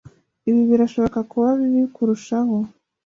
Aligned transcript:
Ibi 0.49 0.61
birashobora 0.69 1.19
kuba 1.31 1.47
bibi 1.59 1.83
kurushaho? 1.95 2.55